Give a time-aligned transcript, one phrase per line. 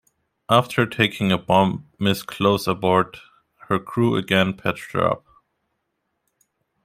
[0.49, 3.19] After taking a bomb miss close aboard,
[3.67, 5.27] her crew again patched her up.